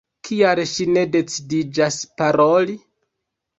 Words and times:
Kial 0.27 0.61
ŝi 0.71 0.87
ne 0.93 1.03
decidiĝas 1.17 2.01
paroli? 2.17 2.79